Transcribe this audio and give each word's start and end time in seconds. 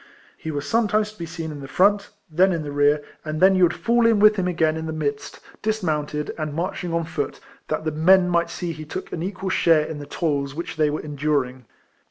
He 0.35 0.49
was 0.49 0.67
sometimes 0.67 1.13
to 1.13 1.19
be 1.19 1.27
seen 1.27 1.51
in 1.51 1.59
the 1.59 1.67
front, 1.67 2.09
then 2.27 2.51
in 2.53 2.63
the 2.63 2.71
rear, 2.71 3.03
and 3.23 3.39
then 3.39 3.53
you 3.53 3.61
would 3.61 3.73
fall 3.75 4.07
in 4.07 4.19
with 4.19 4.35
him 4.35 4.47
again 4.47 4.75
in 4.75 4.87
the 4.87 4.91
midst, 4.93 5.39
dis 5.61 5.83
mounted, 5.83 6.33
and 6.39 6.55
marching 6.55 6.91
on 6.91 7.03
foot, 7.03 7.39
that 7.67 7.83
the 7.85 7.91
men 7.91 8.27
might 8.27 8.49
see 8.49 8.71
he 8.71 8.83
took 8.83 9.11
an 9.11 9.21
equal 9.21 9.51
share 9.51 9.85
in 9.85 9.99
the 9.99 10.07
208 10.07 10.07
RECOLLECTIONS 10.07 10.23
OF 10.23 10.55
toils 10.55 10.55
which 10.55 10.75
they 10.75 10.89
were 10.89 11.01
enduring. 11.01 11.65